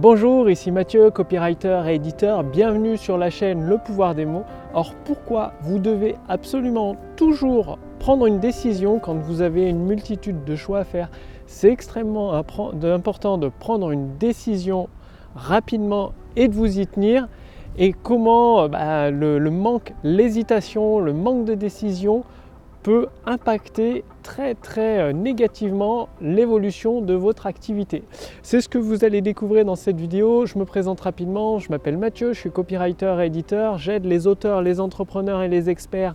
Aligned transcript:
Bonjour, 0.00 0.48
ici 0.48 0.70
Mathieu, 0.70 1.10
copywriter 1.10 1.82
et 1.88 1.96
éditeur. 1.96 2.44
Bienvenue 2.44 2.96
sur 2.96 3.18
la 3.18 3.30
chaîne 3.30 3.66
Le 3.66 3.78
pouvoir 3.78 4.14
des 4.14 4.26
mots. 4.26 4.44
Or, 4.72 4.94
pourquoi 5.04 5.54
vous 5.62 5.80
devez 5.80 6.14
absolument 6.28 6.94
toujours 7.16 7.80
prendre 7.98 8.26
une 8.26 8.38
décision 8.38 9.00
quand 9.00 9.16
vous 9.16 9.42
avez 9.42 9.68
une 9.68 9.84
multitude 9.84 10.44
de 10.44 10.54
choix 10.54 10.78
à 10.78 10.84
faire? 10.84 11.10
C'est 11.46 11.72
extrêmement 11.72 12.32
important 12.32 13.38
de 13.38 13.48
prendre 13.48 13.90
une 13.90 14.16
décision 14.18 14.88
rapidement 15.34 16.12
et 16.36 16.46
de 16.46 16.54
vous 16.54 16.78
y 16.78 16.86
tenir. 16.86 17.26
Et 17.76 17.92
comment 17.92 18.68
bah, 18.68 19.10
le, 19.10 19.40
le 19.40 19.50
manque, 19.50 19.94
l'hésitation, 20.04 21.00
le 21.00 21.12
manque 21.12 21.44
de 21.44 21.54
décision 21.56 22.22
peut 22.82 23.08
impacter 23.26 24.04
très 24.22 24.54
très 24.54 25.00
euh, 25.00 25.12
négativement 25.12 26.08
l'évolution 26.20 27.00
de 27.00 27.14
votre 27.14 27.46
activité. 27.46 28.02
C'est 28.42 28.60
ce 28.60 28.68
que 28.68 28.78
vous 28.78 29.04
allez 29.04 29.20
découvrir 29.20 29.64
dans 29.64 29.76
cette 29.76 29.98
vidéo. 29.98 30.46
Je 30.46 30.58
me 30.58 30.64
présente 30.64 31.00
rapidement, 31.00 31.58
je 31.58 31.70
m'appelle 31.70 31.98
Mathieu, 31.98 32.32
je 32.32 32.40
suis 32.40 32.50
copywriter 32.50 33.16
et 33.20 33.26
éditeur. 33.26 33.78
J'aide 33.78 34.04
les 34.04 34.26
auteurs, 34.26 34.62
les 34.62 34.80
entrepreneurs 34.80 35.42
et 35.42 35.48
les 35.48 35.70
experts 35.70 36.14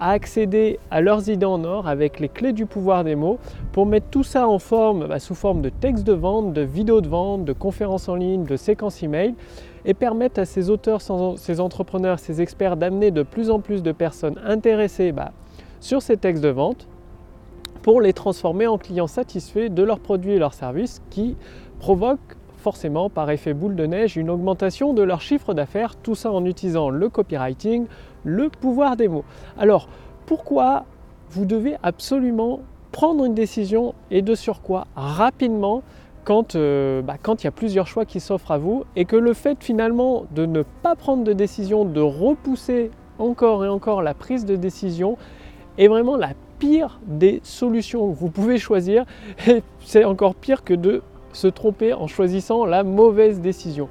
à 0.00 0.10
accéder 0.10 0.78
à 0.90 1.00
leurs 1.00 1.28
idées 1.28 1.46
en 1.46 1.64
or 1.64 1.88
avec 1.88 2.20
les 2.20 2.28
clés 2.28 2.52
du 2.52 2.66
pouvoir 2.66 3.04
des 3.04 3.14
mots 3.14 3.38
pour 3.72 3.86
mettre 3.86 4.08
tout 4.10 4.22
ça 4.22 4.46
en 4.46 4.58
forme, 4.58 5.06
bah, 5.06 5.18
sous 5.18 5.34
forme 5.34 5.62
de 5.62 5.70
texte 5.70 6.04
de 6.04 6.12
vente, 6.12 6.52
de 6.52 6.60
vidéos 6.60 7.00
de 7.00 7.08
vente, 7.08 7.44
de 7.44 7.52
conférences 7.52 8.08
en 8.08 8.14
ligne, 8.14 8.44
de 8.44 8.56
séquences 8.56 9.02
email 9.02 9.34
et 9.84 9.94
permettre 9.94 10.40
à 10.40 10.44
ces 10.44 10.68
auteurs, 10.68 11.00
ces 11.38 11.60
entrepreneurs, 11.60 12.18
ces 12.18 12.42
experts 12.42 12.76
d'amener 12.76 13.10
de 13.10 13.22
plus 13.22 13.50
en 13.50 13.60
plus 13.60 13.82
de 13.82 13.92
personnes 13.92 14.38
intéressées 14.44 15.12
bah, 15.12 15.32
sur 15.80 16.02
ces 16.02 16.16
textes 16.16 16.42
de 16.42 16.48
vente 16.48 16.88
pour 17.82 18.00
les 18.00 18.12
transformer 18.12 18.66
en 18.66 18.78
clients 18.78 19.06
satisfaits 19.06 19.68
de 19.68 19.82
leurs 19.82 20.00
produits 20.00 20.32
et 20.32 20.38
leurs 20.38 20.54
services 20.54 21.02
qui 21.10 21.36
provoquent 21.78 22.36
forcément 22.58 23.08
par 23.10 23.30
effet 23.30 23.54
boule 23.54 23.76
de 23.76 23.86
neige 23.86 24.16
une 24.16 24.28
augmentation 24.28 24.92
de 24.92 25.02
leur 25.02 25.20
chiffre 25.20 25.54
d'affaires, 25.54 25.94
tout 25.94 26.16
ça 26.16 26.32
en 26.32 26.44
utilisant 26.44 26.90
le 26.90 27.08
copywriting, 27.08 27.86
le 28.24 28.48
pouvoir 28.48 28.96
des 28.96 29.06
mots. 29.06 29.24
Alors 29.56 29.88
pourquoi 30.26 30.84
vous 31.30 31.44
devez 31.44 31.76
absolument 31.82 32.60
prendre 32.90 33.24
une 33.24 33.34
décision 33.34 33.94
et 34.10 34.22
de 34.22 34.34
sur 34.34 34.62
quoi 34.62 34.86
rapidement 34.96 35.82
quand, 36.24 36.56
euh, 36.56 37.02
bah, 37.02 37.14
quand 37.22 37.42
il 37.42 37.46
y 37.46 37.48
a 37.48 37.52
plusieurs 37.52 37.86
choix 37.86 38.04
qui 38.04 38.18
s'offrent 38.18 38.50
à 38.50 38.58
vous 38.58 38.84
et 38.96 39.04
que 39.04 39.14
le 39.14 39.32
fait 39.32 39.62
finalement 39.62 40.24
de 40.34 40.44
ne 40.44 40.62
pas 40.82 40.96
prendre 40.96 41.22
de 41.22 41.32
décision, 41.32 41.84
de 41.84 42.00
repousser 42.00 42.90
encore 43.20 43.64
et 43.64 43.68
encore 43.68 44.02
la 44.02 44.12
prise 44.12 44.44
de 44.44 44.56
décision, 44.56 45.16
est 45.78 45.88
vraiment 45.88 46.16
la 46.16 46.30
pire 46.58 47.00
des 47.06 47.40
solutions 47.42 48.10
que 48.10 48.16
vous 48.16 48.30
pouvez 48.30 48.58
choisir. 48.58 49.04
Et 49.48 49.62
c'est 49.80 50.04
encore 50.04 50.34
pire 50.34 50.64
que 50.64 50.74
de 50.74 51.02
se 51.32 51.46
tromper 51.46 51.92
en 51.92 52.06
choisissant 52.06 52.64
la 52.64 52.82
mauvaise 52.82 53.40
décision. 53.40 53.88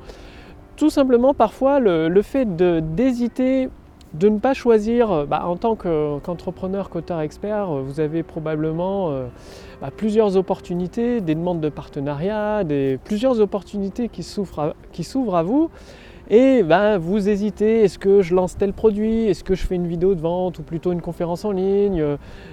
Tout 0.78 0.90
simplement, 0.90 1.34
parfois, 1.34 1.80
le, 1.80 2.22
fait 2.22 2.46
d'hésiter, 2.56 3.70
de, 4.14 4.30
ne 4.30 4.40
pas 4.40 4.54
choisir, 4.54 5.26
bah, 5.26 5.44
en 5.46 5.56
tant 5.56 5.76
qu'entrepreneur, 5.76 6.90
qu'auteur 6.90 7.22
expert, 7.22 7.68
vous 7.68 8.00
avez 8.02 8.24
probablement 8.24 9.12
euh, 9.12 9.28
bah, 9.80 9.90
plusieurs 9.96 10.36
opportunités, 10.36 11.22
des 11.22 11.36
demandes 11.36 11.62
de 11.62 11.70
partenariat, 11.70 12.66
des, 12.66 13.00
plusieurs 13.06 13.40
opportunités 13.40 14.10
qui 14.10 14.24
s'ouvrent 14.24 15.36
à 15.36 15.44
vous 15.44 15.70
et 16.30 16.64
ben, 16.64 16.98
vous 16.98 17.30
hésitez, 17.30 17.84
est-ce 17.84 18.00
que 18.00 18.24
je 18.24 18.34
lance 18.34 18.58
tel 18.58 18.74
produit, 18.74 19.28
est-ce 19.28 19.44
que 19.44 19.54
je 19.54 19.64
fais 19.64 19.76
une 19.76 19.86
vidéo 19.86 20.16
de 20.16 20.22
vente 20.22 20.58
ou 20.58 20.64
plutôt 20.64 20.92
une 20.92 21.02
conférence 21.02 21.46
en 21.46 21.52
ligne, 21.52 22.04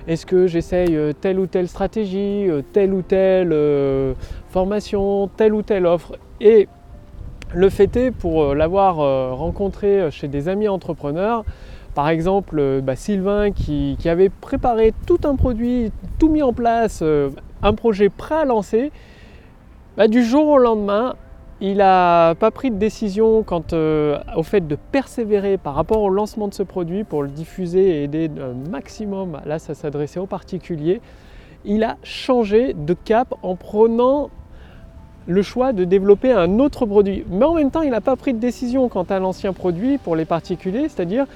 est-ce 0.06 0.26
que 0.26 0.46
j'essaye 0.46 0.94
euh, 0.94 1.12
telle 1.18 1.38
ou 1.38 1.46
telle 1.46 1.68
stratégie, 1.68 2.50
euh, 2.50 2.60
telle 2.74 2.92
ou 2.92 3.00
telle 3.00 3.50
euh, 3.52 4.12
formation, 4.50 5.30
telle 5.38 5.54
ou 5.54 5.62
telle 5.62 5.86
offre? 5.86 6.18
Et 6.42 6.68
le 7.54 7.70
fait 7.70 7.96
est, 7.96 8.10
pour 8.10 8.54
l'avoir 8.54 8.96
rencontré 9.36 10.10
chez 10.10 10.26
des 10.26 10.48
amis 10.48 10.68
entrepreneurs, 10.68 11.44
par 11.94 12.08
exemple 12.08 12.80
bah, 12.82 12.96
Sylvain 12.96 13.52
qui, 13.52 13.96
avait 14.06 14.30
préparé 14.30 14.94
tout 15.06 15.20
un 15.24 15.36
produit, 15.36 15.92
tout 16.18 16.30
mis 16.30 16.42
en 16.42 16.54
place, 16.54 17.04
un 17.62 17.74
projet 17.74 18.08
prêt 18.08 18.36
à 18.36 18.44
lancer, 18.46 18.90
bah, 19.98 20.08
du 20.08 20.24
jour 20.24 20.48
au 20.48 20.56
lendemain, 20.56 21.14
il 21.64 21.76
n'a 21.76 22.34
pas 22.34 22.50
pris 22.50 22.72
de 22.72 22.76
décision 22.76 23.44
quant 23.44 23.62
euh, 23.72 24.18
au 24.36 24.42
fait 24.42 24.66
de 24.66 24.76
persévérer 24.90 25.58
par 25.58 25.76
rapport 25.76 26.02
au 26.02 26.08
lancement 26.08 26.48
de 26.48 26.54
ce 26.54 26.64
produit 26.64 27.04
pour 27.04 27.22
le 27.22 27.28
diffuser 27.28 28.00
et 28.00 28.02
aider 28.02 28.28
un 28.40 28.68
maximum, 28.68 29.40
là 29.46 29.60
ça 29.60 29.74
s'adressait 29.74 30.18
aux 30.18 30.26
particuliers. 30.26 31.00
Il 31.64 31.84
a 31.84 31.98
changé 32.02 32.74
de 32.74 32.94
cap 32.94 33.32
en 33.42 33.54
prenant 33.54 34.30
le 35.28 35.42
choix 35.42 35.72
de 35.72 35.84
développer 35.84 36.32
un 36.32 36.58
autre 36.58 36.84
produit. 36.84 37.24
Mais 37.30 37.44
en 37.44 37.54
même 37.54 37.70
temps, 37.70 37.82
il 37.82 37.90
n'a 37.90 38.00
pas 38.00 38.16
pris 38.16 38.34
de 38.34 38.40
décision 38.40 38.88
quant 38.88 39.04
à 39.04 39.20
l'ancien 39.20 39.52
produit 39.52 39.98
pour 39.98 40.16
les 40.16 40.24
particuliers, 40.24 40.88
c'est-à-dire 40.88 41.26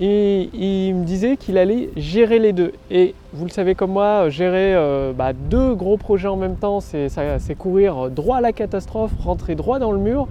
et 0.00 0.48
il 0.54 0.94
me 0.94 1.04
disait 1.04 1.36
qu'il 1.36 1.58
allait 1.58 1.90
gérer 1.96 2.38
les 2.38 2.52
deux. 2.52 2.72
Et 2.90 3.14
vous 3.32 3.44
le 3.44 3.50
savez 3.50 3.74
comme 3.74 3.92
moi, 3.92 4.28
gérer 4.28 4.74
euh, 4.74 5.12
bah, 5.12 5.32
deux 5.32 5.74
gros 5.74 5.96
projets 5.96 6.28
en 6.28 6.36
même 6.36 6.56
temps, 6.56 6.80
c'est 6.80 7.08
courir 7.58 8.10
droit 8.10 8.36
à 8.36 8.40
la 8.40 8.52
catastrophe, 8.52 9.12
rentrer 9.18 9.54
droit 9.56 9.78
dans 9.78 9.92
le 9.92 9.98
mur. 9.98 10.28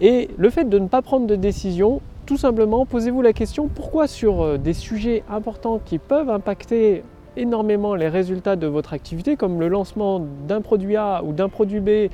Et 0.00 0.30
le 0.36 0.50
fait 0.50 0.68
de 0.68 0.78
ne 0.80 0.88
pas 0.88 1.00
prendre 1.00 1.28
de 1.28 1.36
décision, 1.36 2.00
tout 2.26 2.36
simplement, 2.36 2.86
posez-vous 2.86 3.22
la 3.22 3.32
question 3.32 3.68
pourquoi 3.68 4.08
sur 4.08 4.42
euh, 4.42 4.58
des 4.58 4.72
sujets 4.72 5.22
importants 5.30 5.80
qui 5.84 5.98
peuvent 5.98 6.30
impacter 6.30 7.04
énormément 7.36 7.94
les 7.94 8.08
résultats 8.08 8.56
de 8.56 8.66
votre 8.66 8.92
activité, 8.92 9.36
comme 9.36 9.60
le 9.60 9.68
lancement 9.68 10.20
d'un 10.48 10.60
produit 10.60 10.96
A 10.96 11.22
ou 11.24 11.32
d'un 11.32 11.48
produit 11.48 11.80
B, 11.80 12.10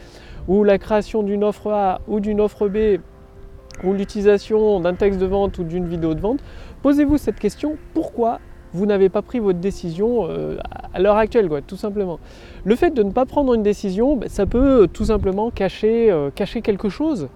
ou 0.48 0.64
la 0.64 0.78
création 0.78 1.22
d'une 1.22 1.44
offre 1.44 1.72
A 1.72 2.00
ou 2.08 2.20
d'une 2.20 2.40
offre 2.40 2.68
B, 2.68 3.00
ou 3.84 3.92
l'utilisation 3.92 4.80
d'un 4.80 4.94
texte 4.94 5.18
de 5.18 5.26
vente 5.26 5.58
ou 5.58 5.64
d'une 5.64 5.86
vidéo 5.86 6.14
de 6.14 6.20
vente, 6.20 6.40
posez-vous 6.82 7.18
cette 7.18 7.38
question, 7.38 7.76
pourquoi 7.94 8.40
vous 8.72 8.86
n'avez 8.86 9.08
pas 9.08 9.22
pris 9.22 9.38
votre 9.38 9.58
décision 9.58 10.26
euh, 10.28 10.58
à 10.92 11.00
l'heure 11.00 11.16
actuelle, 11.16 11.48
tout 11.66 11.76
simplement. 11.76 12.18
Le 12.64 12.76
fait 12.76 12.90
de 12.90 13.02
ne 13.02 13.10
pas 13.10 13.24
prendre 13.24 13.54
une 13.54 13.62
décision, 13.62 14.16
ben, 14.16 14.28
ça 14.28 14.46
peut 14.46 14.88
tout 14.92 15.06
simplement 15.06 15.50
cacher, 15.50 16.10
euh, 16.10 16.30
cacher 16.34 16.60
quelque 16.60 16.88
chose. 16.88 17.28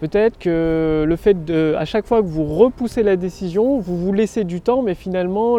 Peut-être 0.00 0.38
que 0.38 1.04
le 1.06 1.16
fait 1.16 1.44
de, 1.44 1.74
à 1.78 1.86
chaque 1.86 2.06
fois 2.06 2.20
que 2.20 2.26
vous 2.26 2.44
repoussez 2.44 3.02
la 3.02 3.16
décision, 3.16 3.78
vous 3.78 3.96
vous 3.96 4.12
laissez 4.12 4.44
du 4.44 4.60
temps, 4.60 4.82
mais 4.82 4.94
finalement, 4.94 5.56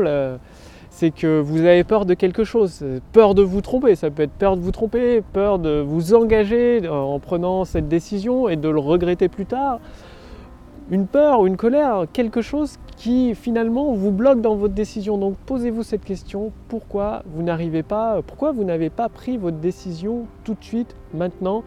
c'est 0.92 1.10
que 1.10 1.40
vous 1.40 1.62
avez 1.62 1.84
peur 1.84 2.06
de 2.06 2.14
quelque 2.14 2.44
chose, 2.44 2.86
peur 3.14 3.34
de 3.34 3.42
vous 3.42 3.62
tromper. 3.62 3.96
Ça 3.96 4.12
peut 4.12 4.22
être 4.22 4.38
peur 4.38 4.56
de 4.56 4.62
vous 4.62 4.72
tromper, 4.72 5.24
peur 5.34 5.58
de 5.58 5.80
vous 5.80 6.14
engager 6.14 6.88
en 6.88 7.18
prenant 7.20 7.66
cette 7.66 7.88
décision 7.88 8.48
et 8.48 8.58
de 8.58 8.70
le 8.70 8.80
regretter 8.80 9.28
plus 9.28 9.48
tard 9.48 9.80
une 10.90 11.06
peur 11.06 11.42
ou 11.42 11.48
une 11.48 11.58
colère, 11.58 12.06
quelque 12.14 12.42
chose 12.42 12.78
qui 12.96 13.36
finalement 13.36 13.94
vous 13.94 14.12
bloque 14.12 14.42
dans 14.42 14.56
votre 14.56 14.74
décision. 14.74 15.18
Donc 15.18 15.36
posez-vous 15.46 15.84
cette 15.84 16.06
question, 16.06 16.52
pourquoi 16.70 17.24
vous 17.34 17.44
n'arrivez 17.44 17.84
pas, 17.84 18.22
pourquoi 18.26 18.52
vous 18.52 18.64
n'avez 18.64 18.90
pas 18.90 19.10
pris 19.10 19.38
votre 19.38 19.58
décision 19.58 20.26
tout 20.44 20.54
de 20.54 20.64
suite, 20.64 20.96
maintenant? 21.14 21.64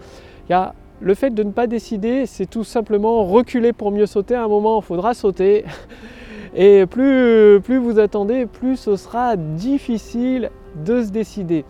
Il 0.48 0.52
y 0.52 0.54
a 0.54 0.74
le 1.00 1.14
fait 1.14 1.30
de 1.30 1.42
ne 1.42 1.50
pas 1.50 1.66
décider, 1.66 2.26
c'est 2.26 2.46
tout 2.46 2.64
simplement 2.64 3.24
reculer 3.24 3.72
pour 3.72 3.90
mieux 3.90 4.06
sauter. 4.06 4.34
À 4.34 4.44
un 4.44 4.48
moment, 4.48 4.80
il 4.80 4.84
faudra 4.84 5.14
sauter. 5.14 5.64
Et 6.54 6.84
plus, 6.86 7.78
vous 7.78 7.98
attendez, 7.98 8.44
plus 8.44 8.76
ce 8.76 8.96
sera 8.96 9.36
difficile 9.36 10.50
de 10.84 11.02
se 11.02 11.10
décider. 11.10 11.64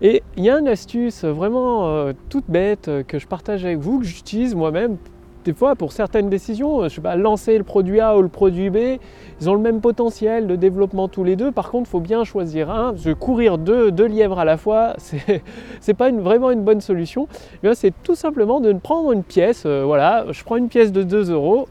Et 0.00 0.22
il 0.36 0.44
y 0.44 0.50
a 0.50 0.58
une 0.58 0.68
astuce 0.68 1.24
vraiment 1.24 1.88
euh, 1.88 2.12
toute 2.28 2.44
bête 2.48 2.90
que 3.06 3.18
je 3.18 3.26
partage 3.26 3.64
avec 3.64 3.78
vous, 3.78 3.98
que 4.00 4.06
j'utilise 4.06 4.54
moi-même 4.54 4.96
des 5.44 5.54
fois, 5.54 5.76
pour 5.76 5.92
certaines 5.92 6.28
décisions, 6.28 6.82
je 6.84 6.88
sais 6.88 7.00
pas, 7.00 7.16
lancer 7.16 7.56
le 7.56 7.64
produit 7.64 8.00
A 8.00 8.16
ou 8.16 8.22
le 8.22 8.28
produit 8.28 8.70
B, 8.70 8.98
ils 9.40 9.48
ont 9.48 9.54
le 9.54 9.60
même 9.60 9.80
potentiel 9.80 10.46
de 10.46 10.56
développement 10.56 11.08
tous 11.08 11.24
les 11.24 11.36
deux. 11.36 11.52
Par 11.52 11.70
contre, 11.70 11.88
il 11.88 11.90
faut 11.90 12.00
bien 12.00 12.24
choisir 12.24 12.70
un. 12.70 12.94
Courir 13.18 13.56
deux, 13.58 13.90
lièvres 14.06 14.38
à 14.38 14.44
la 14.44 14.56
fois, 14.56 14.94
c'est 14.98 15.42
n'est 15.86 15.94
pas 15.94 16.10
vraiment 16.10 16.50
une 16.50 16.62
bonne 16.62 16.80
solution. 16.80 17.28
Eh 17.62 17.74
c'est 17.74 17.92
tout 18.02 18.14
simplement 18.14 18.60
de 18.60 18.72
prendre 18.72 19.12
une 19.12 19.22
pièce. 19.22 19.62
Euh, 19.64 19.84
voilà, 19.84 20.26
je 20.30 20.44
prends 20.44 20.56
une 20.56 20.68
pièce 20.68 20.92
de 20.92 21.02
2 21.02 21.30
euros, 21.30 21.68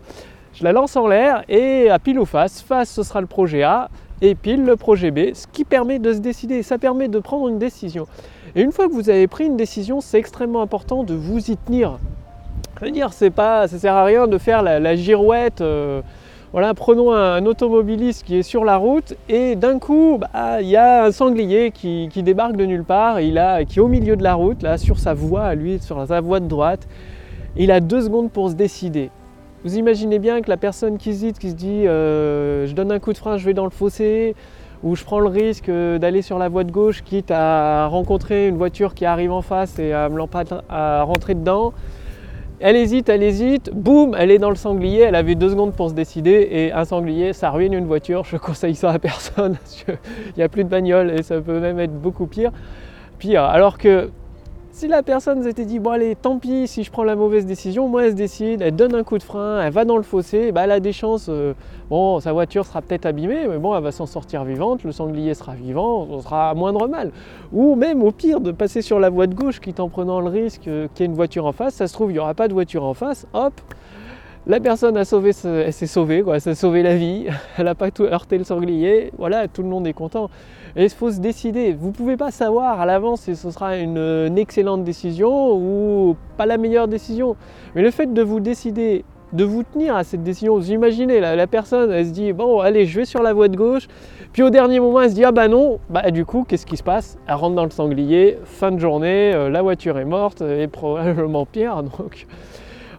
je 0.53 0.63
la 0.63 0.71
lance 0.71 0.95
en 0.95 1.07
l'air 1.07 1.43
et 1.47 1.89
à 1.89 1.99
pile 1.99 2.19
ou 2.19 2.25
face, 2.25 2.61
face 2.61 2.89
ce 2.89 3.03
sera 3.03 3.21
le 3.21 3.27
projet 3.27 3.63
A 3.63 3.89
et 4.21 4.33
pile 4.33 4.63
le 4.63 4.75
projet 4.75 5.11
B, 5.11 5.33
ce 5.33 5.45
qui 5.45 5.63
permet 5.65 5.99
de 5.99 6.13
se 6.13 6.19
décider. 6.19 6.63
Ça 6.63 6.77
permet 6.77 7.07
de 7.07 7.19
prendre 7.19 7.47
une 7.47 7.59
décision. 7.59 8.07
Et 8.55 8.61
une 8.61 8.71
fois 8.71 8.87
que 8.87 8.93
vous 8.93 9.09
avez 9.09 9.27
pris 9.27 9.45
une 9.45 9.57
décision, 9.57 10.01
c'est 10.01 10.17
extrêmement 10.17 10.61
important 10.61 11.03
de 11.03 11.13
vous 11.13 11.51
y 11.51 11.57
tenir. 11.57 11.99
Je 12.79 12.85
veux 12.85 12.91
dire, 12.91 13.11
c'est 13.11 13.31
pas, 13.31 13.67
ça 13.67 13.79
sert 13.79 13.95
à 13.95 14.03
rien 14.03 14.27
de 14.27 14.37
faire 14.37 14.61
la, 14.61 14.95
girouette. 14.95 15.61
Euh, 15.61 16.01
voilà, 16.53 16.75
prenons 16.75 17.11
un, 17.11 17.43
automobiliste 17.45 18.23
qui 18.23 18.37
est 18.37 18.43
sur 18.43 18.63
la 18.63 18.77
route 18.77 19.15
et 19.29 19.55
d'un 19.55 19.79
coup, 19.79 20.19
bah, 20.19 20.61
il 20.61 20.67
y 20.67 20.75
a 20.75 21.05
un 21.05 21.11
sanglier 21.11 21.71
qui, 21.71 22.07
débarque 22.23 22.55
de 22.55 22.65
nulle 22.65 22.83
part, 22.83 23.19
il 23.19 23.39
a, 23.39 23.65
qui 23.65 23.79
est 23.79 23.81
au 23.81 23.87
milieu 23.87 24.15
de 24.15 24.23
la 24.23 24.35
route, 24.35 24.61
là, 24.61 24.77
sur 24.77 24.99
sa 24.99 25.15
voie, 25.15 25.55
lui, 25.55 25.79
sur 25.79 26.05
sa 26.07 26.21
voie 26.21 26.39
de 26.39 26.47
droite. 26.47 26.87
Il 27.55 27.71
a 27.71 27.79
deux 27.79 28.01
secondes 28.01 28.31
pour 28.31 28.49
se 28.49 28.53
décider. 28.53 29.09
Vous 29.63 29.77
imaginez 29.77 30.19
bien 30.19 30.41
que 30.41 30.49
la 30.49 30.57
personne 30.57 30.99
qui 30.99 31.09
hésite, 31.09 31.39
qui 31.39 31.49
se 31.49 31.55
dit 31.55 31.87
euh, 31.87 32.67
je 32.67 32.73
donne 32.73 32.91
un 32.91 32.99
coup 32.99 33.11
de 33.11 33.17
frein, 33.17 33.37
je 33.37 33.45
vais 33.45 33.55
dans 33.55 33.65
le 33.65 33.71
fossé, 33.71 34.35
ou 34.83 34.95
je 34.95 35.03
prends 35.03 35.19
le 35.19 35.29
risque 35.29 35.71
d'aller 35.71 36.21
sur 36.21 36.37
la 36.37 36.47
voie 36.47 36.63
de 36.63 36.71
gauche, 36.71 37.03
quitte 37.03 37.31
à 37.31 37.87
rencontrer 37.87 38.47
une 38.47 38.57
voiture 38.57 38.93
qui 38.93 39.05
arrive 39.05 39.31
en 39.31 39.41
face 39.41 39.79
et 39.79 39.93
à 39.93 40.09
me 40.09 40.21
à 40.69 41.01
rentrer 41.01 41.33
dedans, 41.33 41.73
Elle 42.59 42.75
hésite, 42.75 43.07
elle 43.09 43.21
hésite, 43.21 43.69
boum, 43.71 44.15
elle 44.17 44.31
est 44.31 44.39
dans 44.39 44.49
le 44.49 44.55
sanglier, 44.55 45.01
elle 45.01 45.13
avait 45.13 45.35
deux 45.35 45.49
secondes 45.49 45.73
pour 45.73 45.89
se 45.89 45.93
décider 45.93 46.47
et 46.49 46.71
un 46.71 46.85
sanglier, 46.85 47.31
ça 47.33 47.51
ruine 47.51 47.73
une 47.73 47.85
voiture, 47.85 48.23
je 48.23 48.35
conseille 48.37 48.73
ça 48.73 48.89
à 48.89 48.97
personne, 48.97 49.57
qu'il 49.85 49.97
n'y 50.35 50.41
a 50.41 50.49
plus 50.49 50.63
de 50.63 50.69
bagnole 50.69 51.11
et 51.11 51.21
ça 51.21 51.39
peut 51.39 51.59
même 51.59 51.79
être 51.79 51.93
beaucoup 51.93 52.25
pire. 52.25 52.51
Pire, 53.19 53.43
alors 53.43 53.77
que 53.77 54.09
si 54.77 54.87
la 54.87 55.01
personne 55.01 55.41
s'était 55.41 55.65
dit, 55.65 55.79
bon 55.79 55.89
allez, 55.89 56.15
tant 56.15 56.37
pis, 56.37 56.67
si 56.67 56.83
je 56.83 56.91
prends 56.91 57.03
la 57.03 57.15
mauvaise 57.15 57.47
décision, 57.47 57.87
moi 57.87 58.05
elle 58.05 58.11
se 58.11 58.15
décide, 58.15 58.61
elle 58.61 58.75
donne 58.75 58.93
un 58.93 59.03
coup 59.03 59.17
de 59.17 59.23
frein, 59.23 59.59
elle 59.59 59.73
va 59.73 59.85
dans 59.85 59.97
le 59.97 60.03
fossé, 60.03 60.51
bah, 60.51 60.65
elle 60.65 60.71
a 60.71 60.79
des 60.79 60.93
chances, 60.93 61.29
euh, 61.29 61.55
bon, 61.89 62.19
sa 62.19 62.31
voiture 62.31 62.63
sera 62.63 62.83
peut-être 62.83 63.07
abîmée, 63.07 63.47
mais 63.47 63.57
bon, 63.57 63.75
elle 63.75 63.81
va 63.81 63.91
s'en 63.91 64.05
sortir 64.05 64.43
vivante, 64.43 64.83
le 64.83 64.91
sanglier 64.91 65.33
sera 65.33 65.55
vivant, 65.55 66.05
on 66.07 66.21
sera 66.21 66.51
à 66.51 66.53
moindre 66.53 66.87
mal. 66.87 67.11
Ou 67.53 67.73
même 67.73 68.03
au 68.03 68.11
pire, 68.11 68.39
de 68.39 68.51
passer 68.51 68.83
sur 68.83 68.99
la 68.99 69.09
voie 69.09 69.25
de 69.25 69.33
gauche, 69.33 69.59
quitte 69.59 69.79
en 69.79 69.89
prenant 69.89 70.21
le 70.21 70.29
risque 70.29 70.67
euh, 70.67 70.87
qu'il 70.93 71.05
y 71.05 71.07
ait 71.07 71.09
une 71.09 71.15
voiture 71.15 71.47
en 71.47 71.53
face, 71.53 71.73
ça 71.73 71.87
se 71.87 71.93
trouve, 71.93 72.11
il 72.11 72.13
n'y 72.13 72.19
aura 72.19 72.35
pas 72.35 72.47
de 72.47 72.53
voiture 72.53 72.83
en 72.83 72.93
face, 72.93 73.25
hop, 73.33 73.59
la 74.47 74.61
personne 74.61 74.95
a 74.95 75.03
sauvé, 75.03 75.31
elle 75.43 75.73
s'est 75.73 75.87
sauvée, 75.87 76.21
quoi, 76.21 76.37
elle 76.37 76.55
sauvé 76.55 76.81
la 76.81 76.95
vie, 76.95 77.25
elle 77.57 77.65
n'a 77.65 77.75
pas 77.75 77.91
tout 77.91 78.03
heurté 78.03 78.37
le 78.37 78.45
sanglier, 78.45 79.11
voilà, 79.17 79.47
tout 79.47 79.61
le 79.61 79.67
monde 79.67 79.85
est 79.87 79.93
content. 79.93 80.29
Et 80.75 80.83
il 80.85 80.89
faut 80.89 81.11
se 81.11 81.19
décider. 81.19 81.73
Vous 81.73 81.87
ne 81.87 81.91
pouvez 81.91 82.17
pas 82.17 82.31
savoir 82.31 82.79
à 82.79 82.85
l'avance 82.85 83.21
si 83.21 83.35
ce 83.35 83.51
sera 83.51 83.77
une, 83.77 84.37
excellente 84.37 84.83
décision 84.83 85.55
ou 85.55 86.15
pas 86.37 86.45
la 86.45 86.57
meilleure 86.57 86.87
décision. 86.87 87.35
Mais 87.75 87.81
le 87.81 87.89
fait 87.91 88.13
de 88.13 88.21
vous 88.21 88.39
décider, 88.39 89.03
de 89.33 89.43
vous 89.43 89.63
tenir 89.63 89.95
à 89.95 90.03
cette 90.03 90.23
décision, 90.23 90.55
vous 90.55 90.71
imaginez, 90.71 91.19
la, 91.19 91.35
la 91.35 91.47
personne, 91.47 91.91
elle 91.91 92.05
se 92.05 92.11
dit, 92.11 92.31
bon, 92.31 92.59
allez, 92.59 92.85
je 92.85 92.99
vais 92.99 93.05
sur 93.05 93.23
la 93.23 93.33
voie 93.33 93.47
de 93.47 93.57
gauche. 93.57 93.87
Puis 94.33 94.43
au 94.43 94.49
dernier 94.49 94.79
moment, 94.79 95.01
elle 95.01 95.09
se 95.09 95.15
dit, 95.15 95.25
ah 95.25 95.31
bah 95.31 95.47
non, 95.47 95.79
bah 95.89 96.11
du 96.11 96.23
coup, 96.23 96.45
qu'est-ce 96.47 96.65
qui 96.65 96.77
se 96.77 96.83
passe? 96.83 97.17
Elle 97.27 97.35
rentre 97.35 97.55
dans 97.55 97.65
le 97.65 97.71
sanglier, 97.71 98.37
fin 98.45 98.71
de 98.71 98.79
journée, 98.79 99.33
euh, 99.33 99.49
la 99.49 99.61
voiture 99.61 99.97
est 99.97 100.05
morte 100.05 100.41
et 100.41 100.67
probablement 100.67 101.45
pire. 101.45 101.81
Donc 101.97 102.27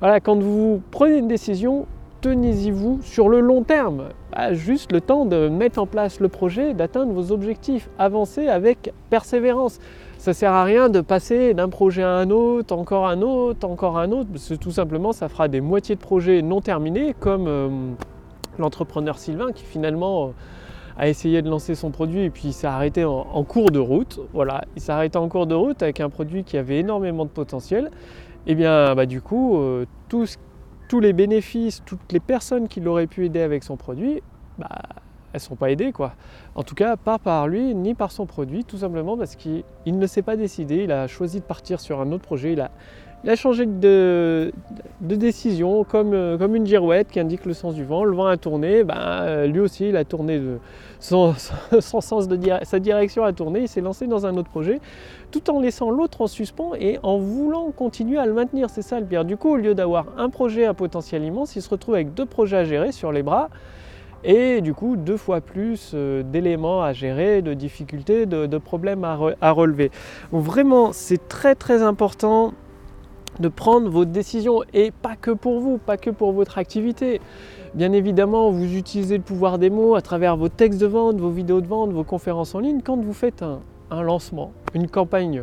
voilà, 0.01 0.21
quand 0.21 0.39
vous 0.39 0.81
prenez 0.91 1.17
une 1.19 1.29
décision, 1.29 1.87
tenez-y-vous 2.21 3.01
sur 3.03 3.29
le 3.29 3.41
long 3.41 3.63
terme. 3.63 4.09
Juste 4.53 4.93
le 4.93 5.01
temps 5.01 5.25
de 5.25 5.49
mettre 5.49 5.81
en 5.81 5.87
place 5.87 6.21
le 6.21 6.29
projet, 6.29 6.75
d'atteindre 6.75 7.13
vos 7.13 7.33
objectifs. 7.33 7.89
Avancez 7.99 8.49
avec 8.49 8.93
persévérance. 9.11 9.81
Ça 10.19 10.33
ne 10.33 10.35
sert 10.35 10.53
à 10.53 10.65
rien 10.65 10.89
de 10.89 11.01
passer 11.01 11.55
d'un 11.55 11.69
projet 11.69 12.03
à 12.03 12.11
un 12.11 12.31
autre, 12.31 12.75
encore 12.75 13.07
un 13.09 13.23
autre, 13.23 13.67
encore 13.67 13.99
un 13.99 14.11
autre, 14.11 14.29
parce 14.31 14.49
que 14.49 14.55
tout 14.55 14.73
simplement 14.73 15.13
ça 15.13 15.29
fera 15.29 15.49
des 15.49 15.61
moitiés 15.61 15.95
de 15.95 16.01
projets 16.01 16.43
non 16.43 16.61
terminés, 16.61 17.15
comme 17.19 17.47
euh, 17.47 17.69
l'entrepreneur 18.59 19.19
Sylvain 19.19 19.53
qui 19.53 19.65
finalement 19.65 20.25
euh, 20.25 20.29
a 20.99 21.09
essayé 21.09 21.41
de 21.41 21.49
lancer 21.49 21.77
son 21.77 21.91
produit 21.91 22.23
et 22.23 22.31
puis 22.31 22.49
il 22.49 22.53
s'est 22.53 22.67
arrêté 22.67 23.05
en, 23.05 23.45
cours 23.45 23.71
de 23.71 23.79
route. 23.79 24.21
Voilà, 24.33 24.65
il 24.75 24.83
s'est 24.83 24.93
arrêté 24.93 25.17
en 25.17 25.29
cours 25.29 25.47
de 25.47 25.55
route 25.55 25.83
avec 25.83 26.01
un 26.01 26.11
produit 26.11 26.43
qui 26.43 26.57
avait 26.57 26.79
énormément 26.79 27.25
de 27.25 27.31
potentiel. 27.31 27.91
Eh 28.51 28.55
bien 28.55 28.95
bah, 28.95 29.07
du 29.07 29.21
coup, 29.21 29.59
euh, 29.59 29.85
tout 30.09 30.27
ce 30.27 30.37
tous 30.89 31.01
les 31.01 31.13
bénéfices, 31.13 31.83
toutes 31.85 32.13
les 32.13 32.21
personnes 32.21 32.67
qui 32.67 32.81
l'auraient 32.81 33.07
pu 33.07 33.27
aider 33.27 33.43
avec 33.43 33.63
son 33.63 33.77
produit, 33.77 34.23
bah, 34.59 34.69
elles 35.33 35.37
ne 35.37 35.39
sont 35.41 35.55
pas 35.55 35.71
aidées 35.71 35.93
quoi. 35.93 36.15
En 36.55 36.63
tout 36.63 36.75
cas, 36.75 36.97
pas 36.97 37.19
par 37.19 37.47
lui 37.47 37.75
ni 37.75 37.95
par 37.95 38.11
son 38.11 38.25
produit, 38.25 38.65
tout 38.65 38.79
simplement 38.79 39.19
parce 39.19 39.37
qu'il 39.37 39.65
ne 39.87 40.07
s'est 40.07 40.23
pas 40.23 40.37
décidé, 40.37 40.85
il 40.85 40.93
a 40.93 41.07
choisi 41.07 41.41
de 41.41 41.45
partir 41.45 41.79
sur 41.79 42.01
un 42.01 42.11
autre 42.11 42.25
projet, 42.25 42.55
il 42.55 42.61
a, 42.63 42.71
il 43.25 43.31
a 43.31 43.37
changé 43.37 43.67
de, 43.67 44.53
décision 45.01 45.85
comme, 45.85 46.15
euh, 46.15 46.39
comme, 46.39 46.55
une 46.55 46.67
girouette 46.67 47.09
qui 47.09 47.19
indique 47.19 47.45
le 47.45 47.53
sens 47.53 47.75
du 47.75 47.85
vent. 47.85 48.05
Le 48.05 48.15
vent 48.15 48.27
a 48.27 48.37
tourné, 48.37 48.85
ben, 48.85 49.47
lui 49.47 49.61
aussi 49.61 49.89
il 49.89 49.97
a 49.97 50.05
tourné 50.05 50.41
son, 51.01 51.35
sens 51.81 52.29
de 52.29 52.39
sa 52.63 52.79
direction 52.79 53.25
a 53.25 53.33
tourné, 53.33 53.61
il 53.61 53.69
s'est 53.69 53.81
lancé 53.81 54.07
dans 54.07 54.27
un 54.27 54.37
autre 54.37 54.51
projet, 54.51 54.81
tout 55.31 55.51
en 55.51 55.61
laissant 55.61 55.91
l'autre 55.91 56.21
en 56.21 56.27
suspens 56.27 56.73
et 56.79 56.99
en 57.03 57.19
voulant 57.19 57.71
continuer 57.71 58.19
à 58.19 58.27
le 58.27 58.33
maintenir. 58.33 58.71
C'est 58.71 58.83
ça 58.83 59.01
le 59.01 59.07
pire. 59.07 59.25
Du 59.25 59.37
coup, 59.37 59.51
au 59.51 59.57
lieu 59.57 59.75
d'avoir 59.75 60.07
un 60.17 60.31
projet 60.31 60.65
à 60.65 60.75
potentiel 60.75 61.25
immense, 61.25 61.57
il 61.57 61.63
se 61.63 61.71
retrouve 61.71 61.95
avec 61.95 62.15
deux 62.15 62.27
projets 62.27 62.59
à 62.59 62.65
gérer 62.65 62.93
sur 62.93 63.13
les 63.13 63.23
bras 63.23 63.49
et 64.25 64.61
du 64.61 64.75
coup 64.75 64.97
deux 64.97 65.17
fois 65.17 65.41
plus 65.41 65.93
euh, 65.95 66.23
d'éléments 66.25 66.83
à 66.83 66.93
gérer, 66.93 67.43
de 67.43 67.55
difficultés, 67.55 68.27
de, 68.27 68.59
problèmes 68.59 69.05
à, 69.05 69.19
à 69.41 69.51
relever. 69.53 69.91
Vraiment, 70.33 70.93
c'est 70.93 71.29
très 71.29 71.55
très 71.55 71.83
important 71.83 72.53
de 73.41 73.49
prendre 73.49 73.89
vos 73.89 74.05
décisions 74.05 74.63
et 74.75 74.91
pas 74.91 75.17
que 75.17 75.31
pour 75.31 75.61
vous, 75.61 75.79
pas 75.79 75.97
que 75.97 76.11
pour 76.11 76.33
votre 76.33 76.59
activité. 76.59 77.21
Bien 77.75 77.93
évidemment, 77.93 78.51
vous 78.51 78.77
utilisez 78.77 79.17
le 79.17 79.23
pouvoir 79.23 79.59
des 79.59 79.71
mots 79.71 79.95
à 79.95 80.01
travers 80.01 80.37
vos 80.37 80.49
textes 80.49 80.81
de 80.81 80.87
vente, 80.87 81.19
vos 81.19 81.31
vidéos 81.31 81.61
de 81.61 81.67
vente, 81.67 81.91
vos 81.91 82.05
conférences 82.05 82.55
en 82.55 82.61
ligne. 82.61 82.81
Quand 82.83 82.97
vous 82.97 83.13
faites 83.13 83.43
un, 83.43 84.03
lancement, 84.03 84.53
une 84.75 84.89
campagne 84.89 85.43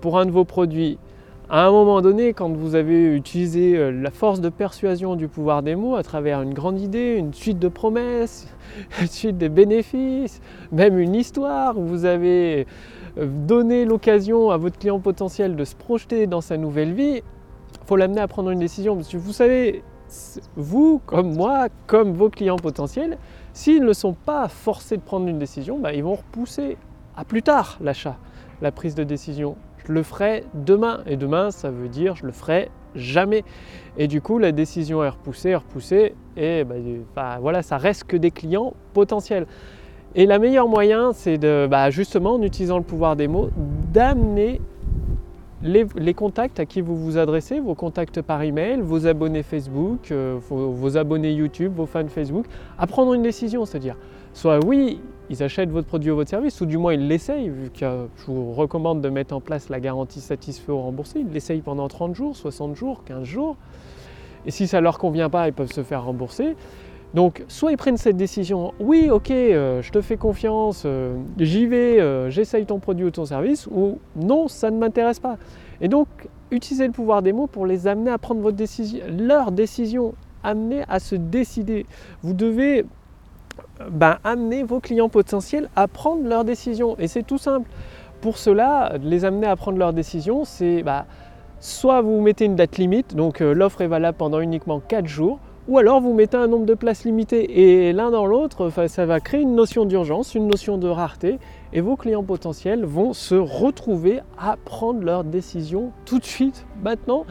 pour 0.00 0.18
un 0.18 0.26
de 0.26 0.30
vos 0.30 0.44
produits, 0.44 0.98
à 1.50 1.66
un 1.66 1.70
moment 1.70 2.00
donné, 2.00 2.32
quand 2.32 2.50
vous 2.50 2.76
avez 2.76 3.14
utilisé 3.14 3.76
euh, 3.76 3.90
la 3.90 4.12
force 4.12 4.40
de 4.40 4.48
persuasion 4.48 5.16
du 5.16 5.26
pouvoir 5.26 5.62
des 5.62 5.74
mots 5.74 5.96
à 5.96 6.04
travers 6.04 6.42
une 6.42 6.54
grande 6.54 6.80
idée, 6.80 7.16
une 7.18 7.34
suite 7.34 7.58
de 7.58 7.66
promesses, 7.66 8.46
une 9.00 9.08
suite 9.08 9.36
de 9.36 9.48
bénéfices, 9.48 10.40
même 10.70 10.98
une 10.98 11.16
histoire, 11.16 11.74
vous 11.74 12.04
avez 12.04 12.66
donner 13.16 13.84
l'occasion 13.84 14.50
à 14.50 14.56
votre 14.56 14.78
client 14.78 15.00
potentiel 15.00 15.56
de 15.56 15.64
se 15.64 15.74
projeter 15.74 16.26
dans 16.26 16.40
sa 16.40 16.56
nouvelle 16.56 16.92
vie, 16.92 17.22
il 17.72 17.86
faut 17.86 17.96
l'amener 17.96 18.20
à 18.20 18.28
prendre 18.28 18.50
une 18.50 18.58
décision. 18.58 18.96
Vous 18.96 19.32
savez, 19.32 19.82
vous, 20.56 21.00
comme 21.06 21.34
moi, 21.34 21.68
comme 21.86 22.12
vos 22.12 22.30
clients 22.30 22.56
potentiels, 22.56 23.18
s'ils 23.52 23.84
ne 23.84 23.92
sont 23.92 24.14
pas 24.14 24.48
forcés 24.48 24.96
de 24.96 25.02
prendre 25.02 25.28
une 25.28 25.38
décision, 25.38 25.78
bah, 25.78 25.92
ils 25.92 26.02
vont 26.02 26.16
repousser 26.16 26.76
à 27.16 27.24
plus 27.24 27.42
tard 27.42 27.78
l'achat, 27.80 28.16
la 28.62 28.72
prise 28.72 28.94
de 28.94 29.04
décision. 29.04 29.56
Je 29.86 29.92
le 29.92 30.02
ferai 30.02 30.44
demain. 30.54 31.00
Et 31.06 31.16
demain, 31.16 31.50
ça 31.50 31.70
veut 31.70 31.88
dire 31.88 32.16
je 32.16 32.26
le 32.26 32.32
ferai 32.32 32.70
jamais. 32.94 33.44
Et 33.96 34.08
du 34.08 34.20
coup, 34.20 34.38
la 34.38 34.52
décision 34.52 35.02
est 35.04 35.08
repoussée, 35.08 35.54
repoussée, 35.54 36.14
et 36.36 36.64
bah, 36.64 36.74
bah, 37.14 37.38
voilà, 37.40 37.62
ça 37.62 37.76
reste 37.76 38.04
que 38.04 38.16
des 38.16 38.30
clients 38.30 38.74
potentiels. 38.92 39.46
Et 40.16 40.26
le 40.26 40.38
meilleur 40.38 40.66
moyen, 40.66 41.12
c'est 41.12 41.38
de, 41.38 41.68
bah, 41.70 41.90
justement, 41.90 42.34
en 42.34 42.42
utilisant 42.42 42.78
le 42.78 42.84
pouvoir 42.84 43.14
des 43.14 43.28
mots, 43.28 43.50
d'amener 43.92 44.60
les, 45.62 46.14
contacts 46.14 46.58
à 46.58 46.66
qui 46.66 46.80
vous 46.80 46.96
vous 46.96 47.16
adressez, 47.16 47.60
vos 47.60 47.74
contacts 47.74 48.20
par 48.20 48.42
email, 48.42 48.80
vos 48.80 49.06
abonnés 49.06 49.44
Facebook, 49.44 50.10
euh, 50.10 50.38
vos, 50.48 50.96
abonnés 50.96 51.32
YouTube, 51.32 51.74
vos 51.76 51.86
fans 51.86 52.08
Facebook, 52.08 52.46
à 52.78 52.86
prendre 52.86 53.14
une 53.14 53.22
décision, 53.22 53.64
c'est-à-dire 53.66 53.96
soit 54.32 54.58
oui, 54.64 55.00
ils 55.28 55.42
achètent 55.42 55.70
votre 55.70 55.86
produit 55.86 56.10
ou 56.10 56.16
votre 56.16 56.30
service, 56.30 56.60
ou 56.60 56.66
du 56.66 56.78
moins 56.78 56.94
ils 56.94 57.06
l'essayent, 57.06 57.48
vu 57.48 57.70
que 57.70 57.86
je 58.16 58.24
vous 58.26 58.52
recommande 58.52 59.00
de 59.00 59.08
mettre 59.10 59.34
en 59.34 59.40
place 59.40 59.68
la 59.68 59.80
garantie 59.80 60.20
satisfait 60.20 60.72
ou 60.72 60.80
remboursé, 60.80 61.20
ils 61.20 61.32
l'essayent 61.32 61.62
pendant 61.62 61.86
30 61.88 62.16
jours, 62.16 62.34
60 62.34 62.74
jours, 62.74 63.04
15 63.04 63.24
jours, 63.24 63.56
et 64.46 64.50
si 64.50 64.66
ça 64.66 64.78
ne 64.78 64.84
leur 64.84 64.98
convient 64.98 65.28
pas, 65.28 65.46
ils 65.46 65.52
peuvent 65.52 65.72
se 65.72 65.82
faire 65.82 66.04
rembourser. 66.04 66.56
Donc 67.14 67.44
soit 67.48 67.72
ils 67.72 67.76
prennent 67.76 67.96
cette 67.96 68.16
décision, 68.16 68.72
oui 68.78 69.10
ok, 69.10 69.30
euh, 69.30 69.82
je 69.82 69.90
te 69.90 70.00
fais 70.00 70.16
confiance, 70.16 70.84
euh, 70.86 71.16
j'y 71.38 71.66
vais, 71.66 72.00
euh, 72.00 72.30
j'essaye 72.30 72.66
ton 72.66 72.78
produit 72.78 73.04
ou 73.04 73.10
ton 73.10 73.24
service, 73.24 73.66
ou 73.66 73.98
non, 74.14 74.46
ça 74.46 74.70
ne 74.70 74.78
m'intéresse 74.78 75.18
pas. 75.18 75.36
Et 75.80 75.88
donc 75.88 76.06
utilisez 76.52 76.86
le 76.86 76.92
pouvoir 76.92 77.22
des 77.22 77.32
mots 77.32 77.48
pour 77.48 77.66
les 77.66 77.88
amener 77.88 78.12
à 78.12 78.18
prendre 78.18 78.40
votre 78.40 78.56
décision, 78.56 79.04
leur 79.08 79.50
décision, 79.50 80.14
amener 80.44 80.84
à 80.88 81.00
se 81.00 81.16
décider. 81.16 81.84
Vous 82.22 82.32
devez 82.32 82.86
ben, 83.90 84.18
amener 84.22 84.62
vos 84.62 84.78
clients 84.78 85.08
potentiels 85.08 85.68
à 85.74 85.88
prendre 85.88 86.26
leur 86.28 86.44
décision. 86.44 86.96
Et 86.98 87.08
c'est 87.08 87.22
tout 87.24 87.38
simple. 87.38 87.68
Pour 88.20 88.38
cela, 88.38 88.94
les 89.02 89.24
amener 89.24 89.46
à 89.46 89.56
prendre 89.56 89.78
leur 89.78 89.92
décision, 89.92 90.44
c'est 90.44 90.82
bah, 90.82 91.06
soit 91.58 92.02
vous 92.02 92.20
mettez 92.20 92.44
une 92.44 92.56
date 92.56 92.78
limite, 92.78 93.16
donc 93.16 93.40
l'offre 93.40 93.80
est 93.80 93.88
valable 93.88 94.16
pendant 94.16 94.40
uniquement 94.40 94.80
4 94.80 95.06
jours, 95.06 95.40
ou 95.70 95.78
alors 95.78 96.00
vous 96.00 96.12
mettez 96.12 96.36
un 96.36 96.48
nombre 96.48 96.66
de 96.66 96.74
places 96.74 97.04
limité. 97.04 97.60
Et 97.60 97.92
l'un 97.92 98.10
dans 98.10 98.26
l'autre, 98.26 98.70
ça 98.88 99.06
va 99.06 99.20
créer 99.20 99.40
une 99.40 99.54
notion 99.54 99.84
d'urgence, 99.84 100.34
une 100.34 100.48
notion 100.48 100.78
de 100.78 100.88
rareté, 100.88 101.38
et 101.72 101.80
vos 101.80 101.94
clients 101.94 102.24
potentiels 102.24 102.84
vont 102.84 103.12
se 103.12 103.36
retrouver 103.36 104.18
à 104.36 104.56
prendre 104.64 105.00
leur 105.04 105.22
décision 105.22 105.92
tout 106.06 106.18
de 106.18 106.24
suite, 106.24 106.66
maintenant. 106.82 107.24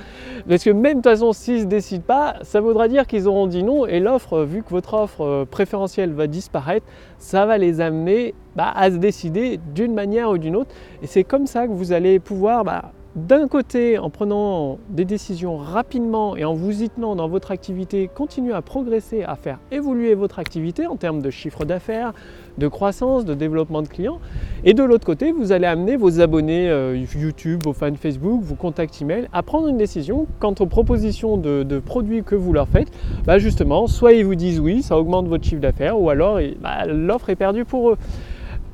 Parce 0.48 0.64
que 0.64 0.70
même 0.70 1.00
de 1.00 1.02
toute 1.02 1.12
façon, 1.12 1.34
s'ils 1.34 1.66
ne 1.66 1.70
décident 1.70 2.06
pas, 2.08 2.36
ça 2.44 2.62
voudra 2.62 2.88
dire 2.88 3.08
qu'ils 3.08 3.28
auront 3.28 3.46
dit 3.46 3.62
non, 3.62 3.86
et 3.86 4.00
l'offre, 4.00 4.44
vu 4.44 4.64
que 4.64 4.70
votre 4.70 4.94
offre 4.94 5.22
euh, 5.22 5.46
préférentielle 5.46 6.14
va 6.14 6.28
disparaître, 6.28 6.86
ça 7.18 7.46
va 7.46 7.58
les 7.58 7.82
amener 7.82 8.34
bah, 8.56 8.72
à 8.74 8.90
se 8.90 8.96
décider 8.96 9.60
d'une 9.76 9.94
manière 9.94 10.30
ou 10.30 10.38
d'une 10.38 10.56
autre. 10.56 10.74
Et 11.02 11.08
c'est 11.08 11.26
comme 11.26 11.46
ça 11.46 11.68
que 11.68 11.74
vous 11.74 11.92
allez 11.92 12.20
pouvoir 12.20 12.64
bah, 12.64 12.94
d'un 13.16 13.48
côté, 13.48 13.98
en 13.98 14.12
prenant 14.12 14.78
des 14.90 15.04
décisions 15.04 15.58
rapidement 15.58 16.38
et 16.38 16.46
en 16.46 16.54
vous 16.54 16.84
y 16.84 16.90
tenant 16.90 17.16
dans 17.16 17.28
votre 17.28 17.50
activité, 17.50 18.08
continuer 18.14 18.54
à 18.54 18.62
progresser, 18.62 19.24
à 19.24 19.36
faire 19.36 19.58
évoluer 19.72 20.14
votre 20.14 20.38
activité 20.38 20.86
en 20.86 20.96
termes 20.96 21.20
de 21.20 21.32
chiffre 21.32 21.66
d'affaires, 21.66 22.14
de 22.60 22.68
croissance, 22.68 23.26
de 23.26 23.34
développement 23.34 23.82
de 23.82 23.88
clients. 23.88 24.20
Et 24.64 24.76
de 24.76 24.84
l'autre 24.84 25.08
côté, 25.08 25.32
vous 25.32 25.52
allez 25.52 25.66
amener 25.66 25.98
vos 25.98 26.22
abonnés 26.22 26.70
euh, 26.70 27.04
YouTube, 27.16 27.62
vos 27.64 27.74
fans 27.74 27.96
Facebook, 27.96 28.44
vos 28.44 28.54
contacts 28.54 29.02
email 29.02 29.28
à 29.34 29.42
prendre 29.42 29.70
une 29.70 29.78
décision 29.78 30.28
quant 30.40 30.54
aux 30.60 30.68
propositions 30.68 31.38
de, 31.38 31.80
produits 31.80 32.24
que 32.24 32.36
vous 32.36 32.54
leur 32.54 32.68
faites. 32.68 32.92
Bah 33.26 33.40
justement, 33.40 33.88
soit 33.88 34.14
ils 34.14 34.26
vous 34.26 34.36
disent 34.36 34.60
oui, 34.60 34.84
ça 34.84 34.96
augmente 35.00 35.28
votre 35.28 35.46
chiffre 35.46 35.62
d'affaires, 35.62 36.00
ou 36.00 36.12
alors 36.12 36.40
bah, 36.62 36.86
l'offre 36.86 37.32
est 37.32 37.36
perdue 37.36 37.66
pour 37.66 37.90
eux. 37.90 37.98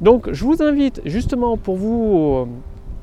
Donc 0.01 0.29
je 0.33 0.43
vous 0.43 0.61
invite 0.61 1.01
justement 1.05 1.55
pour 1.55 1.77
vous 1.77 2.47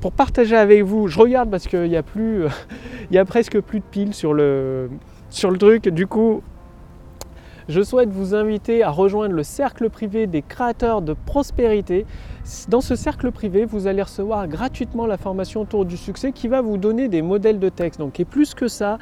pour 0.03 0.11
partager 0.11 0.57
avec 0.57 0.83
vous. 0.83 1.07
Je 1.07 1.17
regarde 1.17 1.49
parce 1.49 1.65
qu'il 1.65 1.87
y 1.87 1.95
a 1.95 2.03
plus, 2.03 2.43
il 3.09 3.15
y 3.15 3.17
a 3.17 3.23
presque 3.23 3.61
plus 3.61 3.79
de 3.79 3.85
piles 3.85 4.13
sur 4.13 4.33
le, 4.33 4.89
sur 5.29 5.49
le 5.49 5.57
truc. 5.57 5.87
Du 5.87 6.07
coup, 6.07 6.41
je 7.69 7.81
souhaite 7.81 8.09
vous 8.09 8.35
inviter 8.35 8.83
à 8.83 8.89
rejoindre 8.89 9.33
le 9.33 9.43
cercle 9.43 9.89
privé 9.89 10.27
des 10.27 10.41
créateurs 10.41 11.01
de 11.01 11.13
prospérité. 11.13 12.05
Dans 12.67 12.81
ce 12.81 12.97
cercle 12.97 13.31
privé, 13.31 13.63
vous 13.63 13.87
allez 13.87 14.01
recevoir 14.01 14.49
gratuitement 14.49 15.05
la 15.05 15.15
formation 15.15 15.61
autour 15.61 15.85
du 15.85 15.95
succès 15.95 16.33
qui 16.33 16.49
va 16.49 16.59
vous 16.59 16.75
donner 16.75 17.07
des 17.07 17.21
modèles 17.21 17.59
de 17.59 17.69
texte. 17.69 18.01
Donc, 18.01 18.19
et 18.19 18.25
plus 18.25 18.53
que 18.55 18.67
ça, 18.67 18.97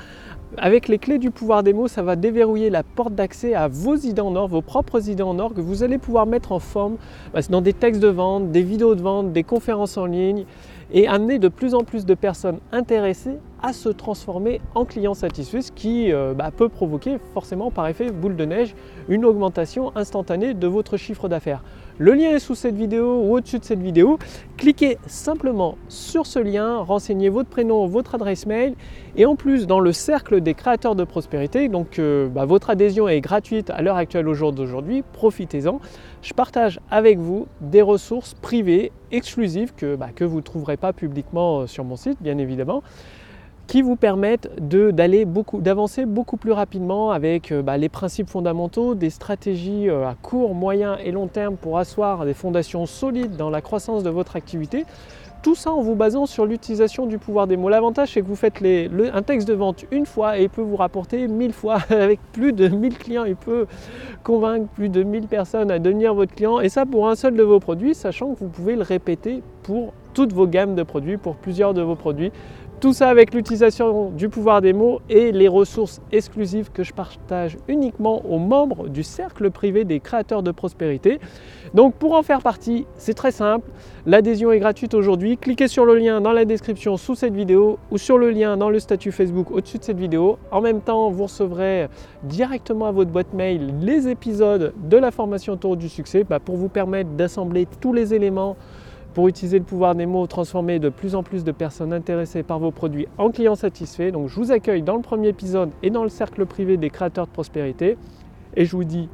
avec 0.57 0.87
les 0.87 0.99
clés 0.99 1.17
du 1.17 1.31
pouvoir 1.31 1.63
des 1.63 1.73
mots, 1.73 1.87
ça 1.87 2.03
va 2.03 2.15
déverrouiller 2.15 2.69
la 2.69 2.83
porte 2.83 3.15
d'accès 3.15 3.55
à 3.55 3.67
vos 3.67 3.95
idées 3.95 4.21
en 4.21 4.35
or, 4.35 4.47
vos 4.47 4.61
propres 4.61 5.09
idées 5.09 5.23
en 5.23 5.39
or 5.39 5.55
que 5.55 5.61
vous 5.61 5.81
allez 5.81 5.97
pouvoir 5.97 6.27
mettre 6.27 6.51
en 6.51 6.59
forme 6.59 6.97
bah, 7.33 7.39
dans 7.49 7.61
des 7.61 7.73
textes 7.73 8.01
de 8.01 8.09
vente, 8.09 8.51
des 8.51 8.61
vidéos 8.61 8.93
de 8.93 9.01
vente, 9.01 9.31
des 9.31 9.43
conférences 9.43 9.97
en 9.97 10.05
ligne 10.05 10.45
et 10.93 11.07
amener 11.07 11.39
de 11.39 11.47
plus 11.47 11.73
en 11.73 11.83
plus 11.83 12.05
de 12.05 12.13
personnes 12.13 12.59
intéressées 12.71 13.37
à 13.61 13.73
se 13.73 13.89
transformer 13.89 14.59
en 14.75 14.85
clients 14.85 15.13
satisfaits, 15.13 15.61
ce 15.61 15.71
qui 15.71 16.11
euh, 16.11 16.33
bah, 16.33 16.51
peut 16.55 16.69
provoquer 16.69 17.17
forcément 17.33 17.71
par 17.71 17.87
effet 17.87 18.11
boule 18.11 18.35
de 18.35 18.45
neige 18.45 18.75
une 19.07 19.25
augmentation 19.25 19.95
instantanée 19.95 20.53
de 20.53 20.67
votre 20.67 20.97
chiffre 20.97 21.29
d'affaires. 21.29 21.63
Le 22.01 22.13
lien 22.13 22.31
est 22.31 22.39
sous 22.39 22.55
cette 22.55 22.73
vidéo 22.73 23.21
ou 23.21 23.35
au-dessus 23.35 23.59
de 23.59 23.63
cette 23.63 23.79
vidéo. 23.79 24.17
Cliquez 24.57 24.97
simplement 25.05 25.77
sur 25.87 26.25
ce 26.25 26.39
lien, 26.39 26.77
renseignez 26.77 27.29
votre 27.29 27.47
prénom, 27.47 27.85
votre 27.85 28.15
adresse 28.15 28.47
mail 28.47 28.73
et 29.15 29.27
en 29.27 29.35
plus 29.35 29.67
dans 29.67 29.79
le 29.79 29.91
cercle 29.91 30.41
des 30.41 30.55
créateurs 30.55 30.95
de 30.95 31.03
prospérité, 31.03 31.69
donc 31.69 31.99
euh, 31.99 32.27
bah, 32.27 32.45
votre 32.45 32.71
adhésion 32.71 33.07
est 33.07 33.21
gratuite 33.21 33.69
à 33.69 33.83
l'heure 33.83 33.97
actuelle 33.97 34.27
au 34.27 34.33
jour 34.33 34.51
d'aujourd'hui, 34.51 35.03
profitez-en. 35.13 35.79
Je 36.23 36.33
partage 36.33 36.79
avec 36.89 37.19
vous 37.19 37.45
des 37.61 37.83
ressources 37.83 38.33
privées 38.33 38.91
exclusives 39.11 39.71
que, 39.75 39.95
bah, 39.95 40.09
que 40.15 40.23
vous 40.23 40.37
ne 40.37 40.41
trouverez 40.41 40.77
pas 40.77 40.93
publiquement 40.93 41.59
euh, 41.59 41.67
sur 41.67 41.83
mon 41.83 41.97
site 41.97 42.17
bien 42.19 42.39
évidemment 42.39 42.81
qui 43.71 43.81
vous 43.81 43.95
permettent 43.95 44.49
d'aller 44.59 45.23
beaucoup, 45.23 45.61
d'avancer 45.61 46.05
beaucoup 46.05 46.35
plus 46.35 46.51
rapidement 46.51 47.11
avec 47.11 47.53
euh, 47.53 47.61
bah, 47.61 47.77
les 47.77 47.87
principes 47.87 48.29
fondamentaux, 48.29 48.95
des 48.95 49.09
stratégies 49.09 49.87
euh, 49.87 50.09
à 50.09 50.13
court, 50.21 50.53
moyen 50.53 50.97
et 50.97 51.13
long 51.13 51.27
terme 51.27 51.55
pour 51.55 51.77
asseoir 51.77 52.25
des 52.25 52.33
fondations 52.33 52.85
solides 52.85 53.37
dans 53.37 53.49
la 53.49 53.61
croissance 53.61 54.03
de 54.03 54.09
votre 54.09 54.35
activité. 54.35 54.83
Tout 55.41 55.55
ça 55.55 55.71
en 55.71 55.79
vous 55.79 55.95
basant 55.95 56.25
sur 56.25 56.45
l'utilisation 56.45 57.05
du 57.05 57.17
pouvoir 57.17 57.47
des 57.47 57.55
mots. 57.55 57.69
L'avantage, 57.69 58.11
c'est 58.11 58.21
que 58.21 58.27
vous 58.27 58.35
faites 58.35 58.61
un 58.61 59.21
texte 59.21 59.47
de 59.47 59.53
vente 59.53 59.85
une 59.89 60.05
fois 60.05 60.37
et 60.37 60.43
il 60.43 60.49
peut 60.49 60.61
vous 60.61 60.75
rapporter 60.75 61.29
mille 61.29 61.53
fois. 61.53 61.77
Avec 61.89 62.19
plus 62.33 62.51
de 62.51 62.67
1000 62.67 62.97
clients, 62.97 63.23
il 63.23 63.37
peut 63.37 63.67
convaincre 64.21 64.67
plus 64.67 64.89
de 64.89 65.01
1000 65.01 65.27
personnes 65.27 65.71
à 65.71 65.79
devenir 65.79 66.13
votre 66.13 66.35
client. 66.35 66.59
Et 66.59 66.67
ça 66.67 66.85
pour 66.85 67.07
un 67.07 67.15
seul 67.15 67.37
de 67.37 67.43
vos 67.43 67.61
produits, 67.61 67.95
sachant 67.95 68.33
que 68.33 68.39
vous 68.39 68.49
pouvez 68.49 68.75
le 68.75 68.83
répéter 68.83 69.41
pour 69.63 69.93
toutes 70.13 70.33
vos 70.33 70.45
gammes 70.45 70.75
de 70.75 70.83
produits, 70.83 71.17
pour 71.17 71.35
plusieurs 71.35 71.73
de 71.73 71.81
vos 71.81 71.95
produits. 71.95 72.31
Tout 72.81 72.93
ça 72.93 73.09
avec 73.09 73.35
l'utilisation 73.35 74.09
du 74.09 74.27
pouvoir 74.27 74.59
des 74.59 74.73
mots 74.73 75.01
et 75.07 75.31
les 75.31 75.47
ressources 75.47 76.01
exclusives 76.11 76.71
que 76.71 76.81
je 76.81 76.93
partage 76.93 77.55
uniquement 77.67 78.25
aux 78.25 78.39
membres 78.39 78.89
du 78.89 79.03
cercle 79.03 79.51
privé 79.51 79.83
des 79.83 79.99
créateurs 79.99 80.41
de 80.41 80.49
prospérité. 80.49 81.19
Donc 81.75 81.93
pour 81.93 82.13
en 82.13 82.23
faire 82.23 82.41
partie, 82.41 82.87
c'est 82.97 83.13
très 83.13 83.31
simple. 83.31 83.69
L'adhésion 84.07 84.51
est 84.51 84.57
gratuite 84.57 84.95
aujourd'hui. 84.95 85.37
Cliquez 85.37 85.67
sur 85.67 85.85
le 85.85 85.93
lien 85.93 86.21
dans 86.21 86.31
la 86.31 86.43
description 86.43 86.97
sous 86.97 87.13
cette 87.13 87.35
vidéo 87.35 87.77
ou 87.91 87.99
sur 87.99 88.17
le 88.17 88.31
lien 88.31 88.57
dans 88.57 88.71
le 88.71 88.79
statut 88.79 89.11
Facebook 89.11 89.51
au-dessus 89.51 89.77
de 89.77 89.83
cette 89.83 89.99
vidéo. 89.99 90.39
En 90.49 90.61
même 90.61 90.81
temps, 90.81 91.11
vous 91.11 91.25
recevrez 91.25 91.87
directement 92.23 92.87
à 92.87 92.91
votre 92.91 93.11
boîte 93.11 93.31
mail 93.31 93.75
les 93.79 94.07
épisodes 94.07 94.73
de 94.89 94.97
la 94.97 95.11
formation 95.11 95.55
Tour 95.55 95.77
du 95.77 95.87
succès 95.87 96.23
bah, 96.23 96.39
pour 96.39 96.55
vous 96.55 96.69
permettre 96.69 97.11
d'assembler 97.11 97.67
tous 97.79 97.93
les 97.93 98.15
éléments 98.15 98.57
pour 99.13 99.27
utiliser 99.27 99.59
le 99.59 99.65
pouvoir 99.65 99.95
des 99.95 100.05
mots, 100.05 100.25
transformer 100.27 100.79
de 100.79 100.89
plus 100.89 101.15
en 101.15 101.23
plus 101.23 101.43
de 101.43 101.51
personnes 101.51 101.93
intéressées 101.93 102.43
par 102.43 102.59
vos 102.59 102.71
produits 102.71 103.07
en 103.17 103.29
clients 103.29 103.55
satisfaits. 103.55 104.11
Donc 104.11 104.29
je 104.29 104.35
vous 104.35 104.51
accueille 104.51 104.81
dans 104.81 104.95
le 104.95 105.01
premier 105.01 105.29
épisode 105.29 105.71
et 105.83 105.89
dans 105.89 106.03
le 106.03 106.09
cercle 106.09 106.45
privé 106.45 106.77
des 106.77 106.89
créateurs 106.89 107.27
de 107.27 107.31
prospérité. 107.31 107.97
Et 108.55 108.65
je 108.65 108.75
vous 108.75 108.83
dis 108.83 109.09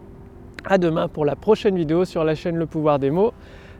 à 0.66 0.78
demain 0.78 1.08
pour 1.08 1.26
la 1.26 1.36
prochaine 1.36 1.76
vidéo 1.76 2.06
sur 2.06 2.24
la 2.24 2.36
chaîne 2.36 2.58
Le 2.58 2.66
pouvoir 2.66 3.00
des 3.00 3.12
mots. 3.12 3.34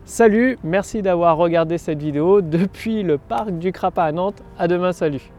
Salut, 0.06 0.58
merci 0.64 1.02
d'avoir 1.02 1.36
regardé 1.36 1.78
cette 1.78 2.00
vidéo 2.00 2.42
depuis 2.42 3.04
le 3.04 3.18
parc 3.18 3.52
du 3.52 3.72
Crapa 3.72 4.04
à 4.04 4.12
Nantes. 4.12 4.42
À 4.58 4.68
demain, 4.68 4.94
salut. 4.94 5.32